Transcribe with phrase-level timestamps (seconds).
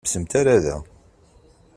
[0.03, 0.77] Ur ḥebbsemt ara da.